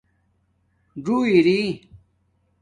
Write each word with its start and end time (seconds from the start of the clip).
ڎݸ 1.03 1.17
اری 1.33 1.59